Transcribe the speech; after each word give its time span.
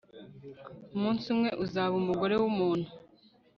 umunsi 0.95 1.25
umwe 1.33 1.49
uzaba 1.63 1.93
umugore 2.01 2.35
wumuntu 2.41 2.89